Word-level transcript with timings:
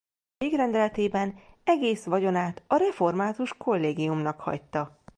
Végrendeletében 0.37 1.35
egész 1.63 2.03
vagyonát 2.03 2.63
a 2.67 2.75
református 2.75 3.53
kollégiumnak 3.57 4.39
hagyta. 4.39 5.01